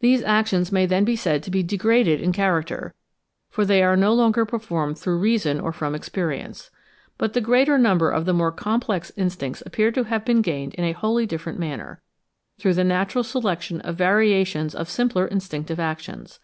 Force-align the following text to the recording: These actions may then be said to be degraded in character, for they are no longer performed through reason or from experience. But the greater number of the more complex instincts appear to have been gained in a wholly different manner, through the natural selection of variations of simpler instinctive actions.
These 0.00 0.22
actions 0.22 0.70
may 0.70 0.84
then 0.84 1.06
be 1.06 1.16
said 1.16 1.42
to 1.42 1.50
be 1.50 1.62
degraded 1.62 2.20
in 2.20 2.30
character, 2.30 2.92
for 3.48 3.64
they 3.64 3.82
are 3.82 3.96
no 3.96 4.12
longer 4.12 4.44
performed 4.44 4.98
through 4.98 5.16
reason 5.16 5.60
or 5.60 5.72
from 5.72 5.94
experience. 5.94 6.70
But 7.16 7.32
the 7.32 7.40
greater 7.40 7.78
number 7.78 8.10
of 8.10 8.26
the 8.26 8.34
more 8.34 8.52
complex 8.52 9.12
instincts 9.16 9.62
appear 9.64 9.90
to 9.92 10.04
have 10.04 10.26
been 10.26 10.42
gained 10.42 10.74
in 10.74 10.84
a 10.84 10.92
wholly 10.92 11.24
different 11.24 11.58
manner, 11.58 12.02
through 12.58 12.74
the 12.74 12.84
natural 12.84 13.24
selection 13.24 13.80
of 13.80 13.96
variations 13.96 14.74
of 14.74 14.90
simpler 14.90 15.24
instinctive 15.26 15.80
actions. 15.80 16.38